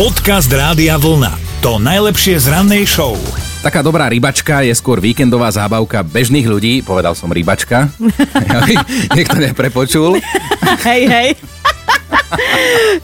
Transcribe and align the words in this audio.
Podcast 0.00 0.48
Rádia 0.48 0.96
Vlna. 0.96 1.60
To 1.60 1.76
najlepšie 1.76 2.40
z 2.40 2.48
rannej 2.48 2.88
show. 2.88 3.20
Taká 3.60 3.84
dobrá 3.84 4.08
rybačka 4.08 4.64
je 4.64 4.72
skôr 4.72 4.96
víkendová 4.96 5.52
zábavka 5.52 6.00
bežných 6.00 6.48
ľudí. 6.48 6.80
Povedal 6.80 7.12
som 7.12 7.28
rybačka. 7.28 7.92
Niekto 9.20 9.36
neprepočul. 9.36 10.16
Hej, 10.88 11.02
hej. 11.04 11.28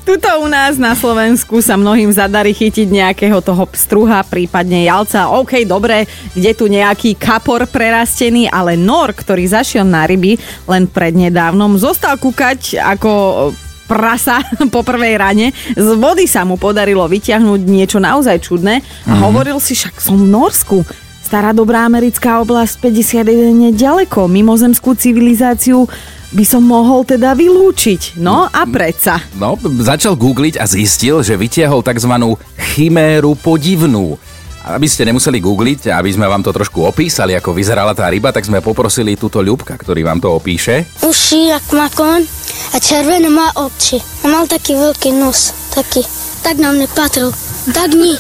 Tuto 0.09 0.41
u 0.41 0.49
nás 0.49 0.81
na 0.81 0.97
Slovensku 0.97 1.61
sa 1.61 1.77
mnohým 1.77 2.09
zadarí 2.17 2.57
chytiť 2.57 2.89
nejakého 2.89 3.45
toho 3.45 3.69
pstruha, 3.69 4.25
prípadne 4.25 4.89
jalca. 4.89 5.29
OK, 5.37 5.69
dobre, 5.69 6.09
kde 6.33 6.57
tu 6.57 6.65
nejaký 6.65 7.13
kapor 7.21 7.69
prerastený, 7.69 8.49
ale 8.49 8.81
nor, 8.81 9.13
ktorý 9.13 9.45
zašiel 9.45 9.85
na 9.85 10.09
ryby 10.09 10.41
len 10.65 10.89
prednedávnom, 10.89 11.77
zostal 11.77 12.17
kúkať 12.17 12.81
ako 12.81 13.53
prasa 13.87 14.43
po 14.75 14.83
prvej 14.83 15.15
rane. 15.17 15.47
Z 15.73 15.97
vody 15.97 16.27
sa 16.27 16.43
mu 16.43 16.59
podarilo 16.61 17.07
vyťahnuť 17.07 17.61
niečo 17.65 17.99
naozaj 18.03 18.43
čudné 18.43 18.83
a 19.07 19.15
mm. 19.17 19.23
hovoril 19.23 19.59
si, 19.63 19.73
však 19.79 20.03
som 20.03 20.19
v 20.19 20.27
Norsku. 20.29 20.83
Stará 21.27 21.51
dobrá 21.51 21.83
americká 21.83 22.39
oblasť 22.39 22.87
51 22.87 23.67
je 23.67 23.71
ďaleko. 23.75 24.31
Mimozemskú 24.31 24.95
civilizáciu 24.95 25.91
by 26.31 26.45
som 26.47 26.63
mohol 26.63 27.03
teda 27.03 27.35
vylúčiť. 27.35 28.19
No 28.23 28.47
a 28.47 28.63
predsa. 28.67 29.19
No, 29.35 29.59
začal 29.59 30.15
googliť 30.15 30.59
a 30.59 30.71
zistil, 30.71 31.27
že 31.27 31.35
vytiahol 31.35 31.83
tzv. 31.83 32.39
chiméru 32.55 33.35
podivnú. 33.39 34.19
Aby 34.67 34.91
ste 34.91 35.07
nemuseli 35.07 35.39
googliť, 35.39 35.95
aby 35.95 36.11
sme 36.11 36.27
vám 36.27 36.43
to 36.43 36.51
trošku 36.51 36.83
opísali, 36.83 37.39
ako 37.39 37.55
vyzerala 37.55 37.95
tá 37.95 38.11
ryba, 38.11 38.35
tak 38.35 38.43
sme 38.43 38.59
poprosili 38.59 39.15
túto 39.15 39.39
Ľubka, 39.39 39.79
ktorý 39.79 40.03
vám 40.03 40.19
to 40.19 40.35
opíše. 40.35 40.91
Uši, 41.07 41.55
jak 41.55 41.71
makon 41.71 42.27
a 42.75 42.77
červené 42.83 43.31
má 43.31 43.55
oči. 43.55 44.03
A 44.27 44.27
mal 44.27 44.51
taký 44.51 44.75
veľký 44.75 45.15
nos, 45.15 45.55
taký. 45.71 46.03
Tak 46.43 46.59
nám 46.59 46.83
nepatril. 46.83 47.31
Tak 47.67 47.91
ní. 47.95 48.15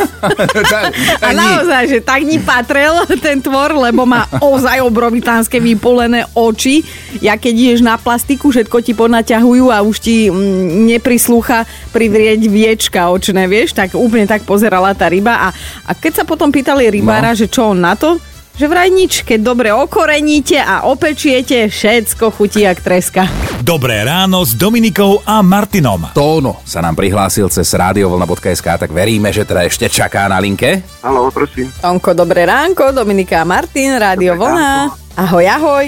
a 1.26 1.28
naozaj, 1.30 1.82
že 1.86 1.98
tak 2.02 2.26
ní 2.26 2.42
patrel 2.42 3.06
ten 3.22 3.38
tvor, 3.38 3.78
lebo 3.78 4.02
má 4.02 4.26
ozaj 4.42 4.82
obrovitánske 4.82 5.62
vypolené 5.62 6.26
oči. 6.34 6.82
Ja 7.22 7.38
keď 7.38 7.54
ideš 7.54 7.80
na 7.82 7.94
plastiku, 7.98 8.50
všetko 8.50 8.82
ti 8.82 8.92
ponaťahujú 8.92 9.70
a 9.70 9.82
už 9.86 9.96
ti 10.02 10.16
mm, 10.26 10.86
neprislúcha 10.90 11.64
privrieť 11.94 12.40
viečka 12.50 13.08
očné, 13.10 13.46
vieš, 13.46 13.74
tak 13.74 13.94
úplne 13.94 14.26
tak 14.26 14.42
pozerala 14.42 14.92
tá 14.92 15.06
ryba. 15.06 15.46
A, 15.46 15.48
a 15.86 15.90
keď 15.94 16.22
sa 16.22 16.24
potom 16.26 16.50
pýtali 16.50 16.90
rybára, 16.90 17.32
no. 17.34 17.38
že 17.38 17.46
čo 17.46 17.72
on 17.74 17.80
na 17.80 17.94
to, 17.94 18.18
že 18.56 18.64
vraj 18.64 18.88
nič, 18.88 19.20
keď 19.22 19.40
dobre 19.44 19.68
okoreníte 19.68 20.56
a 20.56 20.88
opečiete, 20.88 21.68
všetko 21.68 22.32
chutí 22.32 22.64
jak 22.64 22.80
treska. 22.80 23.28
Dobré 23.60 24.00
ráno 24.00 24.40
s 24.48 24.56
Dominikou 24.56 25.20
a 25.28 25.44
Martinom. 25.44 26.08
Tóno 26.16 26.64
sa 26.64 26.80
nám 26.80 26.96
prihlásil 26.96 27.52
cez 27.52 27.68
radiovolna.sk, 27.76 28.64
tak 28.64 28.90
veríme, 28.90 29.28
že 29.28 29.44
teda 29.44 29.68
ešte 29.68 29.92
čaká 29.92 30.24
na 30.24 30.40
linke. 30.40 30.80
Halo, 31.04 31.28
prosím. 31.28 31.68
Tonko, 31.84 32.16
dobré 32.16 32.48
ránko, 32.48 32.96
Dominika 32.96 33.44
a 33.44 33.48
Martin, 33.48 34.00
Rádio 34.00 34.40
Vlna. 34.40 34.88
Ahoj, 35.16 35.44
ahoj. 35.48 35.84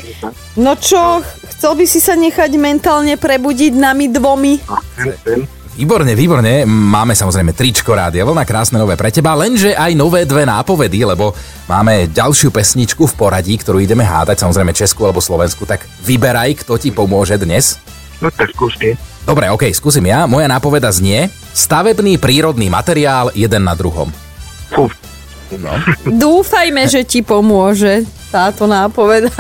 No 0.56 0.77
čo, 0.77 1.20
chcel 1.52 1.72
by 1.77 1.84
si 1.84 2.00
sa 2.00 2.16
nechať 2.16 2.52
mentálne 2.56 3.16
prebudiť 3.20 3.72
nami 3.77 4.08
dvomi? 4.12 4.55
Výborne, 5.79 6.19
výborne. 6.19 6.67
Máme 6.67 7.15
samozrejme 7.15 7.55
tričko 7.55 7.95
rádia, 7.95 8.27
veľmi 8.27 8.43
krásne 8.43 8.83
nové 8.83 8.98
pre 8.98 9.15
teba, 9.15 9.39
lenže 9.39 9.79
aj 9.79 9.95
nové 9.95 10.27
dve 10.27 10.43
nápovedy, 10.43 11.07
lebo 11.07 11.39
máme 11.70 12.11
ďalšiu 12.11 12.51
pesničku 12.51 13.07
v 13.07 13.15
poradí, 13.15 13.55
ktorú 13.55 13.79
ideme 13.79 14.03
hádať, 14.03 14.43
samozrejme 14.43 14.75
Česku 14.75 15.07
alebo 15.07 15.23
Slovensku, 15.23 15.70
tak 15.70 15.87
vyberaj, 16.03 16.67
kto 16.67 16.83
ti 16.83 16.91
pomôže 16.91 17.39
dnes. 17.39 17.79
No 18.19 18.27
tak 18.27 18.51
skúste. 18.51 18.98
Dobre, 19.23 19.55
ok, 19.55 19.70
skúsim 19.70 20.03
ja. 20.03 20.27
Moja 20.27 20.51
nápoveda 20.51 20.91
znie 20.91 21.31
stavebný 21.55 22.19
prírodný 22.19 22.67
materiál 22.67 23.31
jeden 23.31 23.63
na 23.63 23.79
druhom. 23.79 24.11
Fú, 24.75 24.91
No. 25.57 25.73
Dúfajme, 26.05 26.85
že 26.85 27.09
ti 27.09 27.25
pomôže 27.25 28.05
táto 28.29 28.69
nápoveda. 28.69 29.33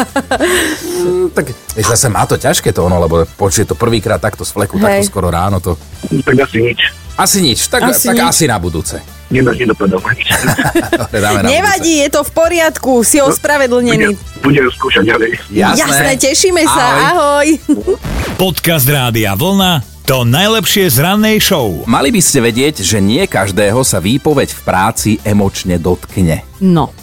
Mm, 0.98 1.28
tak 1.36 1.52
zase 1.76 2.08
má 2.08 2.24
to 2.24 2.40
ťažké 2.40 2.72
to 2.72 2.88
ono, 2.88 2.96
lebo 2.96 3.28
počuje 3.36 3.68
to 3.68 3.76
prvýkrát 3.76 4.16
takto 4.16 4.42
z 4.48 4.56
fleku, 4.56 4.80
Hej. 4.80 5.04
takto 5.04 5.04
skoro 5.12 5.28
ráno 5.28 5.60
to... 5.60 5.76
tak 6.24 6.36
asi 6.40 6.64
nič. 6.64 6.80
Asi 7.18 7.38
nič, 7.42 7.66
tak 7.66 7.82
Asi 7.82 8.08
tak 8.08 8.22
nič. 8.22 8.30
asi 8.30 8.44
na 8.46 8.62
budúce. 8.62 9.02
Nedá, 9.28 9.52
nedopadol 9.52 10.00
Nevadí, 11.52 12.00
je 12.00 12.08
to 12.08 12.24
v 12.24 12.30
poriadku, 12.32 13.04
si 13.04 13.20
ospravedlnený. 13.20 14.16
Budem, 14.16 14.16
budem 14.40 14.66
skúšať 14.72 15.04
ďalej. 15.04 15.30
Jasné. 15.52 15.82
Jasné, 15.84 16.12
tešíme 16.16 16.62
sa, 16.64 17.12
ahoj. 17.12 17.48
Podcast 18.40 18.88
Rádia 18.88 19.36
Vlna. 19.36 19.97
To 20.08 20.24
najlepšie 20.24 20.88
z 20.88 21.04
rannej 21.04 21.36
show. 21.36 21.84
Mali 21.84 22.08
by 22.08 22.24
ste 22.24 22.40
vedieť, 22.40 22.80
že 22.80 22.96
nie 22.96 23.28
každého 23.28 23.84
sa 23.84 24.00
výpoveď 24.00 24.56
v 24.56 24.60
práci 24.64 25.10
emočne 25.20 25.76
dotkne. 25.76 26.48
No, 26.64 26.96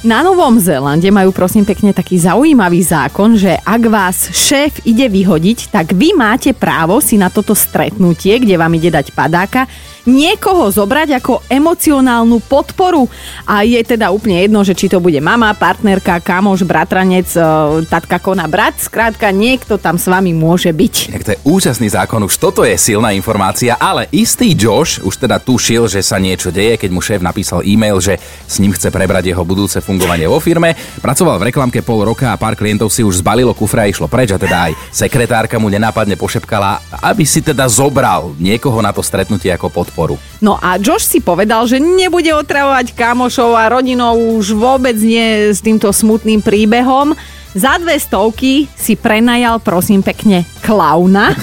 na 0.00 0.24
Novom 0.24 0.56
Zélande 0.56 1.12
majú 1.12 1.28
prosím 1.28 1.68
pekne 1.68 1.92
taký 1.92 2.16
zaujímavý 2.16 2.80
zákon, 2.80 3.36
že 3.36 3.60
ak 3.60 3.82
vás 3.92 4.32
šéf 4.32 4.80
ide 4.88 5.04
vyhodiť, 5.12 5.68
tak 5.68 5.92
vy 5.92 6.16
máte 6.16 6.56
právo 6.56 7.04
si 7.04 7.20
na 7.20 7.28
toto 7.28 7.52
stretnutie, 7.52 8.40
kde 8.40 8.56
vám 8.56 8.72
ide 8.80 8.88
dať 8.88 9.12
padáka, 9.12 9.68
niekoho 10.08 10.72
zobrať 10.72 11.20
ako 11.20 11.44
emocionálnu 11.48 12.40
podporu. 12.48 13.04
A 13.44 13.66
je 13.66 13.80
teda 13.84 14.08
úplne 14.08 14.40
jedno, 14.40 14.64
že 14.64 14.72
či 14.72 14.88
to 14.88 15.02
bude 15.02 15.18
mama, 15.20 15.52
partnerka, 15.52 16.22
kamoš, 16.24 16.64
bratranec, 16.64 17.28
e, 17.36 17.40
tatka, 17.88 18.16
kona, 18.22 18.48
brat. 18.48 18.80
Skrátka, 18.80 19.28
niekto 19.28 19.76
tam 19.76 20.00
s 20.00 20.08
vami 20.08 20.32
môže 20.32 20.72
byť. 20.72 20.94
Tak 21.12 21.24
to 21.26 21.32
je 21.36 21.42
úžasný 21.44 21.88
zákon, 21.92 22.22
už 22.24 22.40
toto 22.40 22.64
je 22.64 22.76
silná 22.80 23.12
informácia, 23.12 23.76
ale 23.76 24.08
istý 24.14 24.56
Josh 24.56 25.02
už 25.04 25.20
teda 25.20 25.36
tušil, 25.36 25.90
že 25.90 26.00
sa 26.00 26.16
niečo 26.16 26.48
deje, 26.48 26.80
keď 26.80 26.90
mu 26.92 27.04
šéf 27.04 27.20
napísal 27.20 27.60
e-mail, 27.66 28.00
že 28.00 28.16
s 28.48 28.56
ním 28.62 28.72
chce 28.72 28.88
prebrať 28.88 29.32
jeho 29.32 29.44
budúce 29.44 29.78
fungovanie 29.90 30.30
vo 30.30 30.38
firme. 30.38 30.78
Pracoval 31.02 31.42
v 31.42 31.50
reklamke 31.50 31.82
pol 31.82 32.06
roka 32.06 32.30
a 32.30 32.38
pár 32.38 32.54
klientov 32.54 32.94
si 32.94 33.02
už 33.02 33.18
zbalilo 33.18 33.50
kufre 33.50 33.82
a 33.82 33.90
išlo 33.90 34.06
preč 34.06 34.30
a 34.30 34.38
teda 34.38 34.70
aj 34.70 34.72
sekretárka 34.94 35.58
mu 35.58 35.66
nenápadne 35.66 36.14
pošepkala, 36.14 37.02
aby 37.02 37.26
si 37.26 37.42
teda 37.42 37.66
zobral 37.66 38.30
niekoho 38.38 38.78
na 38.78 38.94
to 38.94 39.02
stretnutie 39.02 39.50
ako 39.50 39.66
podporu. 39.66 40.14
No 40.38 40.54
a 40.62 40.78
Josh 40.78 41.10
si 41.10 41.18
povedal, 41.18 41.66
že 41.66 41.82
nebude 41.82 42.30
otravovať 42.30 42.94
kamošov 42.94 43.58
a 43.58 43.66
rodinou 43.66 44.38
už 44.38 44.54
vôbec 44.54 44.94
nie 44.94 45.50
s 45.50 45.58
týmto 45.58 45.90
smutným 45.90 46.38
príbehom. 46.38 47.18
Za 47.50 47.82
dve 47.82 47.98
stovky 47.98 48.70
si 48.78 48.94
prenajal, 48.94 49.58
prosím 49.58 50.06
pekne, 50.06 50.46
klauna. 50.62 51.34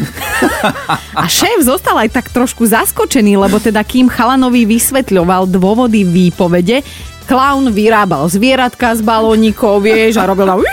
A 1.12 1.28
šéf 1.28 1.60
zostal 1.68 2.00
aj 2.00 2.16
tak 2.16 2.32
trošku 2.32 2.64
zaskočený, 2.64 3.36
lebo 3.36 3.60
teda 3.60 3.84
kým 3.84 4.08
chalanovi 4.08 4.64
vysvetľoval 4.64 5.52
dôvody 5.52 6.08
výpovede, 6.08 6.80
klaun 7.28 7.76
vyrábal 7.76 8.24
zvieratka 8.32 8.96
z 8.96 9.04
balónikov, 9.04 9.84
vieš, 9.84 10.16
a 10.16 10.24
robil 10.24 10.48
tam 10.48 10.64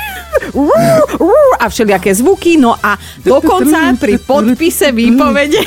a 1.59 1.65
všelijaké 1.67 2.15
zvuky, 2.15 2.61
no 2.61 2.77
a 2.77 2.99
dokonca 3.25 3.97
pri 3.99 4.21
podpise 4.21 4.93
výpovede 4.93 5.59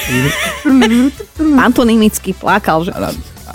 pantonimicky 1.60 2.32
plakal, 2.38 2.86
že 2.86 2.94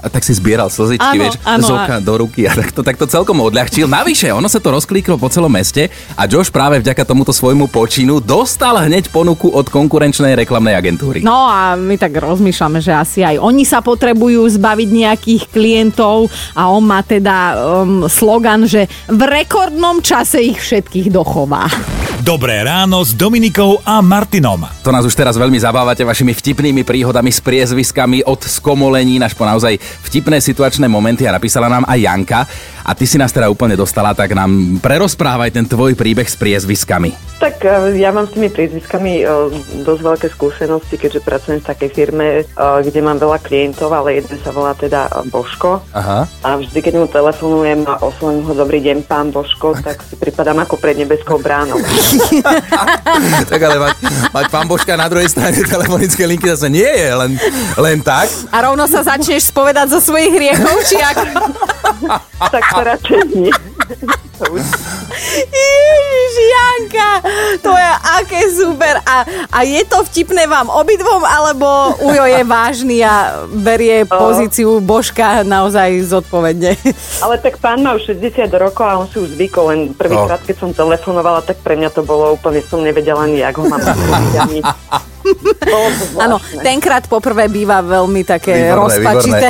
A 0.02 0.10
tak 0.10 0.26
si 0.26 0.34
zbieral 0.34 0.66
slzičky, 0.66 1.14
Áno, 1.14 1.22
vieš, 1.22 1.34
áno, 1.46 1.62
z 1.62 1.70
oka 1.70 1.96
do 2.02 2.26
ruky 2.26 2.50
a 2.50 2.52
tak 2.58 2.74
to, 2.74 2.82
tak 2.82 2.98
to 2.98 3.06
celkom 3.06 3.38
odľahčil. 3.38 3.86
Navyše, 3.86 4.34
ono 4.34 4.50
sa 4.50 4.58
to 4.58 4.74
rozklíklo 4.74 5.14
po 5.14 5.30
celom 5.30 5.54
meste 5.54 5.86
a 6.18 6.26
Josh 6.26 6.50
práve 6.50 6.82
vďaka 6.82 7.06
tomuto 7.06 7.30
svojmu 7.30 7.70
počinu 7.70 8.18
dostal 8.18 8.82
hneď 8.82 9.14
ponuku 9.14 9.46
od 9.54 9.70
konkurenčnej 9.70 10.34
reklamnej 10.34 10.74
agentúry. 10.74 11.22
No 11.22 11.46
a 11.46 11.78
my 11.78 11.94
tak 11.94 12.18
rozmýšľame, 12.18 12.82
že 12.82 12.90
asi 12.90 13.22
aj 13.22 13.38
oni 13.38 13.62
sa 13.62 13.78
potrebujú 13.78 14.42
zbaviť 14.58 14.88
nejakých 14.90 15.42
klientov 15.54 16.26
a 16.58 16.66
on 16.66 16.82
má 16.82 17.06
teda 17.06 17.36
um, 17.54 18.10
slogan, 18.10 18.66
že 18.66 18.90
v 19.06 19.22
rekordnom 19.22 20.02
čase 20.02 20.42
ich 20.42 20.58
všetkých 20.58 21.14
dochová. 21.14 21.70
Dobré 22.22 22.62
ráno 22.62 23.02
s 23.02 23.18
Dominikou 23.18 23.82
a 23.82 23.98
Martinom. 23.98 24.62
To 24.86 24.94
nás 24.94 25.02
už 25.02 25.10
teraz 25.10 25.34
veľmi 25.34 25.58
zabávate 25.58 26.06
vašimi 26.06 26.30
vtipnými 26.30 26.86
príhodami 26.86 27.34
s 27.34 27.42
priezviskami 27.42 28.22
od 28.22 28.38
skomolení 28.46 29.18
až 29.18 29.34
po 29.34 29.42
naozaj 29.42 29.74
vtipné 30.06 30.40
situačné 30.40 30.88
momenty 30.88 31.28
a 31.28 31.36
napísala 31.36 31.68
nám 31.68 31.84
aj 31.88 31.98
Janka. 32.00 32.40
A 32.82 32.98
ty 32.98 33.06
si 33.06 33.14
nás 33.14 33.30
teda 33.30 33.46
úplne 33.46 33.78
dostala, 33.78 34.10
tak 34.10 34.34
nám 34.34 34.82
prerozprávaj 34.82 35.54
ten 35.54 35.66
tvoj 35.66 35.94
príbeh 35.94 36.26
s 36.26 36.34
priezviskami. 36.34 37.32
Tak 37.42 37.62
e, 37.66 37.98
ja 37.98 38.14
mám 38.14 38.30
s 38.30 38.38
tými 38.38 38.50
priezviskami 38.54 39.22
e, 39.22 39.24
dosť 39.82 40.02
veľké 40.02 40.28
skúsenosti, 40.30 40.94
keďže 40.94 41.26
pracujem 41.26 41.58
v 41.58 41.68
takej 41.74 41.90
firme, 41.90 42.26
e, 42.38 42.44
kde 42.86 43.00
mám 43.02 43.18
veľa 43.18 43.42
klientov, 43.42 43.90
ale 43.90 44.22
jeden 44.22 44.38
sa 44.46 44.54
volá 44.54 44.78
teda 44.78 45.10
Božko. 45.26 45.82
Aha. 45.90 46.30
A 46.46 46.48
vždy, 46.58 46.78
keď 46.78 46.94
mu 47.02 47.06
telefonujem 47.10 47.82
a 47.86 47.98
oslovím 47.98 48.46
ho 48.46 48.54
dobrý 48.54 48.78
deň, 48.82 49.10
pán 49.10 49.34
Božko, 49.34 49.74
tak 49.78 50.06
si 50.06 50.14
pripadám 50.14 50.62
ako 50.62 50.78
pred 50.78 50.94
nebeskou 51.02 51.42
bránou. 51.42 51.82
tak 53.50 53.58
ale 53.58 53.90
mať, 53.90 53.94
mať 54.30 54.46
pán 54.46 54.66
Božka 54.70 54.94
na 54.94 55.10
druhej 55.10 55.30
strane 55.30 55.58
telefonické 55.66 56.22
linky 56.22 56.46
zase 56.46 56.70
nie 56.70 56.86
je 56.86 57.10
len, 57.10 57.34
len 57.74 57.98
tak. 58.06 58.30
A 58.54 58.70
rovno 58.70 58.86
sa 58.86 59.02
začneš 59.02 59.50
spovedať 59.50 59.81
zo 59.86 60.00
svojich 60.00 60.32
hriechov, 60.34 60.76
či 60.86 60.96
ak... 61.00 61.18
tak 62.50 62.64
to 62.74 62.80
radšej 62.82 63.22
nie. 63.34 63.52
Ježiš, 65.32 66.34
Janka, 66.50 67.10
to 67.62 67.70
je 67.70 67.90
aké 68.18 68.40
super. 68.50 68.98
A, 69.06 69.24
a 69.52 69.58
je 69.62 69.82
to 69.86 70.02
vtipné 70.08 70.50
vám 70.50 70.68
obidvom, 70.68 71.22
alebo 71.22 71.94
Ujo 72.02 72.24
je 72.26 72.42
vážny 72.42 73.04
a 73.04 73.46
berie 73.48 74.02
pozíciu 74.08 74.80
Božka 74.82 75.46
naozaj 75.46 76.02
zodpovedne? 76.10 76.74
Ale 77.22 77.38
tak 77.38 77.62
pán 77.62 77.84
má 77.84 77.94
už 77.94 78.18
60 78.18 78.50
rokov 78.58 78.86
a 78.86 78.98
on 78.98 79.06
si 79.06 79.22
už 79.22 79.38
zvykol, 79.38 79.64
len 79.70 79.80
prvýkrát, 79.94 80.42
keď 80.42 80.56
som 80.58 80.74
telefonovala, 80.74 81.46
tak 81.46 81.62
pre 81.62 81.78
mňa 81.78 81.90
to 81.94 82.02
bolo 82.02 82.34
úplne, 82.34 82.58
som 82.64 82.82
nevedela 82.82 83.24
ani, 83.24 83.44
jak 83.44 83.56
ho 83.58 83.68
mám 83.68 83.82
Áno, 86.18 86.42
tenkrát 86.62 87.06
poprvé 87.06 87.46
býva 87.46 87.78
veľmi 87.78 88.26
také 88.26 88.70
Výborné, 88.70 88.74
rozpačité. 88.74 89.48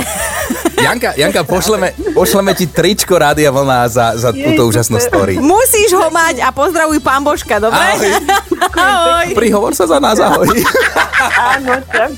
Janka, 0.83 1.11
Janka 1.15 1.43
pošleme, 1.47 1.95
pošleme 2.11 2.53
ti 2.59 2.67
tričko 2.67 3.15
Rádia 3.15 3.55
Vlna 3.55 3.87
za, 3.87 4.07
za 4.19 4.31
túto 4.35 4.67
úžasnú 4.67 4.99
story. 4.99 5.39
Musíš 5.39 5.95
ho 5.95 6.11
mať 6.11 6.43
a 6.43 6.51
pozdravuj 6.51 6.99
pán 6.99 7.23
Božka, 7.23 7.63
dobre? 7.63 7.79
Ahoj. 7.79 8.11
Ahoj. 8.75 9.27
Prihovor 9.39 9.73
sa 9.79 9.87
za 9.87 10.03
nás, 10.03 10.19
ahoj. 10.19 10.51
Áno, 11.55 11.79
tak. 11.87 12.11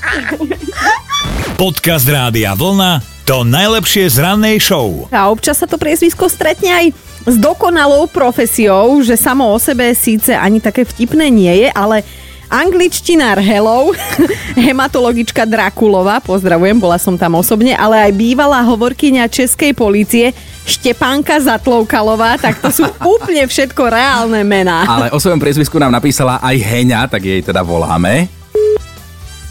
Podcast 1.55 2.09
Rádia 2.09 2.57
Vlna 2.57 3.15
to 3.25 3.41
najlepšie 3.41 4.05
z 4.05 4.21
rannej 4.21 4.61
show. 4.61 5.09
A 5.09 5.33
občas 5.33 5.57
sa 5.57 5.65
to 5.65 5.81
priezvisko 5.81 6.29
stretne 6.29 6.69
aj 6.69 6.85
s 7.25 7.35
dokonalou 7.41 8.05
profesiou, 8.05 9.01
že 9.01 9.17
samo 9.17 9.49
o 9.49 9.57
sebe 9.57 9.89
síce 9.97 10.37
ani 10.37 10.61
také 10.61 10.85
vtipné 10.85 11.33
nie 11.33 11.65
je, 11.65 11.69
ale 11.73 12.05
angličtinár 12.55 13.43
Hello, 13.43 13.91
hematologička 14.67 15.43
Drakulova, 15.43 16.23
pozdravujem, 16.23 16.79
bola 16.79 16.95
som 16.95 17.19
tam 17.19 17.35
osobne, 17.35 17.75
ale 17.75 18.07
aj 18.07 18.11
bývalá 18.15 18.63
hovorkyňa 18.63 19.27
Českej 19.27 19.75
policie 19.75 20.31
Štepánka 20.63 21.35
Zatloukalová, 21.43 22.39
tak 22.39 22.63
to 22.63 22.71
sú 22.71 22.87
úplne 23.19 23.43
všetko 23.43 23.91
reálne 23.91 24.39
mená. 24.47 24.87
Ale 24.87 25.11
o 25.11 25.19
svojom 25.19 25.43
priezvisku 25.43 25.75
nám 25.75 25.91
napísala 25.91 26.39
aj 26.39 26.55
Heňa, 26.55 27.11
tak 27.11 27.27
jej 27.27 27.43
teda 27.43 27.59
voláme. 27.59 28.31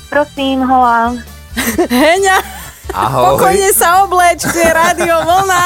Prosím, 0.08 0.64
holám. 0.64 1.20
Heňa, 1.92 2.63
Ahoj. 2.94 3.34
pokojne 3.34 3.70
sa 3.74 4.06
obleč, 4.06 4.38
tu 4.40 4.54
je 4.54 4.70
rádio 4.70 5.18
vlna. 5.18 5.64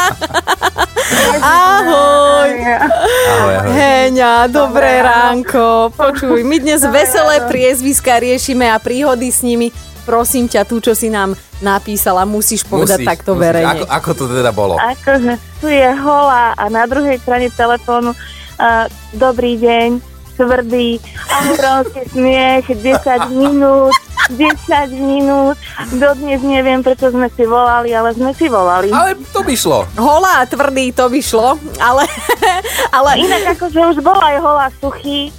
Ahoj. 1.39 2.51
Ahoj, 2.51 3.55
ahoj. 3.55 3.69
Heňa, 3.69 4.49
dobré 4.49 5.01
ránko. 5.01 5.93
Počuj, 5.93 6.41
my 6.41 6.57
dnes 6.57 6.81
veselé 6.83 7.45
priezviska 7.45 8.17
riešime 8.17 8.65
a 8.65 8.81
príhody 8.81 9.29
s 9.29 9.45
nimi. 9.45 9.69
Prosím 10.03 10.49
ťa, 10.49 10.65
tú, 10.65 10.81
čo 10.81 10.97
si 10.97 11.13
nám 11.13 11.37
napísala, 11.61 12.25
musíš 12.25 12.65
povedať 12.65 13.05
Musíš, 13.05 13.11
takto 13.13 13.37
musíš. 13.37 13.45
verejne. 13.45 13.69
Ako, 13.75 13.85
ako 13.85 14.11
to 14.15 14.25
teda 14.33 14.51
bolo? 14.51 14.75
Akože 14.81 15.33
tu 15.61 15.69
je 15.69 15.89
holá 15.95 16.57
a 16.57 16.65
na 16.67 16.89
druhej 16.89 17.21
strane 17.21 17.53
telefónu 17.53 18.17
uh, 18.57 18.89
dobrý 19.13 19.61
deň, 19.61 20.01
tvrdý, 20.35 20.97
obrovský 21.45 22.03
smiech, 22.09 22.65
10 22.73 23.37
minút, 23.37 23.93
10 24.31 24.93
minút. 24.95 25.57
Dodnes 25.95 26.41
neviem, 26.41 26.81
prečo 26.81 27.09
sme 27.09 27.29
si 27.33 27.45
volali, 27.45 27.93
ale 27.93 28.13
sme 28.13 28.33
si 28.33 28.47
volali. 28.47 28.93
Ale 28.93 29.17
to 29.33 29.41
by 29.41 29.55
šlo. 29.55 29.89
Holá 29.97 30.43
a 30.43 30.49
tvrdý, 30.49 30.93
to 30.93 31.09
by 31.09 31.21
šlo, 31.21 31.57
ale, 31.79 32.05
ale 32.97 33.11
Inak 33.19 33.57
akože 33.57 33.81
už 33.95 33.99
bol 34.01 34.19
aj 34.19 34.37
holá 34.39 34.67
suchý. 34.77 35.33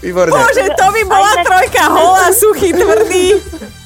Výborne. 0.00 0.30
Bože, 0.32 0.64
to 0.74 0.86
by 0.94 1.02
bola 1.04 1.30
tak- 1.34 1.46
trojka 1.46 1.84
holá, 1.90 2.26
suchý, 2.32 2.70
tvrdý. 2.72 3.26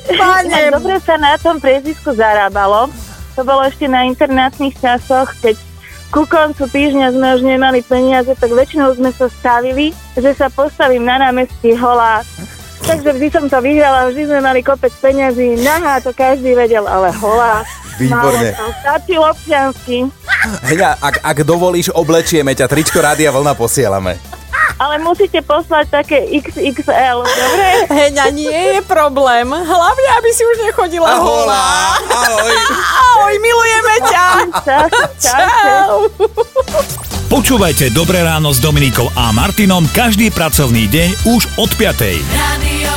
Inak 0.05 0.21
Pane, 0.21 0.61
dobre 0.69 0.97
sa 1.01 1.17
na 1.17 1.41
tom 1.41 1.57
priezvisku 1.57 2.13
zarábalo. 2.13 2.93
To 3.35 3.41
bolo 3.43 3.65
ešte 3.65 3.89
na 3.89 4.05
internátnych 4.05 4.77
časoch, 4.77 5.33
keď 5.41 5.57
ku 6.15 6.23
koncu 6.31 6.71
týždňa 6.71 7.11
sme 7.11 7.27
už 7.35 7.43
nemali 7.43 7.83
peniaze, 7.83 8.31
tak 8.39 8.55
väčšinou 8.55 8.95
sme 8.95 9.11
sa 9.11 9.27
stavili, 9.27 9.91
že 10.15 10.31
sa 10.39 10.47
postavím 10.47 11.03
na 11.03 11.19
námestí 11.19 11.75
holá. 11.75 12.23
Takže 12.87 13.19
vždy 13.19 13.29
som 13.35 13.45
to 13.51 13.59
vyhrala, 13.59 14.15
vždy 14.15 14.31
sme 14.31 14.39
mali 14.39 14.63
kopec 14.63 14.95
peňazí, 15.03 15.59
nahá 15.67 15.99
to 15.99 16.15
každý 16.15 16.55
vedel, 16.55 16.87
ale 16.87 17.11
holá. 17.19 17.67
Výborne. 17.99 18.55
Stačil 18.83 19.23
občiansky. 19.23 19.97
Heňa, 20.63 21.03
ak, 21.03 21.23
ak 21.23 21.39
dovolíš, 21.43 21.91
oblečieme 21.91 22.55
ťa. 22.55 22.67
Tričko 22.71 23.03
Rádia 23.03 23.35
Vlna 23.35 23.55
posielame. 23.55 24.19
Ale 24.75 24.99
musíte 24.99 25.39
poslať 25.43 25.87
také 26.03 26.19
XXL, 26.43 27.19
dobre? 27.23 27.69
Heňa, 27.99 28.25
nie 28.35 28.61
je 28.79 28.81
problém. 28.83 29.47
Hlavne, 29.47 30.09
aby 30.19 30.31
si 30.35 30.43
už 30.43 30.57
nechodila 30.67 31.15
holá. 31.23 31.99
Ahoj. 32.11 32.55
Ahoj, 33.07 33.35
milujeme 33.39 33.95
ťa. 34.11 34.27
Čau, 34.67 34.87
čau. 35.19 35.39
Čau. 35.39 35.95
Počúvajte 37.31 37.91
Dobré 37.91 38.23
ráno 38.23 38.55
s 38.55 38.63
Dominikou 38.63 39.11
a 39.15 39.35
Martinom 39.35 39.87
každý 39.91 40.31
pracovný 40.31 40.87
deň 40.87 41.09
už 41.35 41.43
od 41.59 41.71
5. 41.75 42.23
Radio 42.31 42.95